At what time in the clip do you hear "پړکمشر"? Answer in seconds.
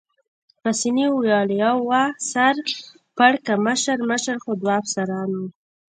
3.17-3.97